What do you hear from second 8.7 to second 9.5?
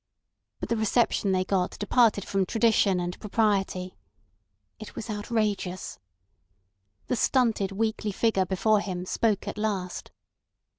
him spoke